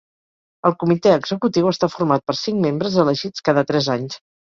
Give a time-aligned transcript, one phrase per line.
[0.69, 4.19] El comitè executiu està format per cinc membres elegits cada tres anys.